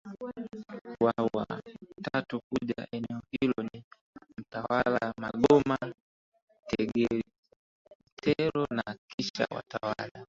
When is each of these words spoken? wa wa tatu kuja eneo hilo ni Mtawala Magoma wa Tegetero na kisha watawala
wa 1.03 1.13
wa 1.33 1.47
tatu 2.09 2.41
kuja 2.49 2.87
eneo 2.91 3.21
hilo 3.31 3.53
ni 3.73 3.83
Mtawala 4.37 5.13
Magoma 5.17 5.77
wa 5.81 5.93
Tegetero 6.69 8.67
na 8.69 8.95
kisha 9.07 9.47
watawala 9.51 10.11